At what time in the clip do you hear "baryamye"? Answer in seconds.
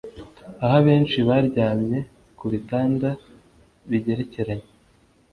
1.29-1.99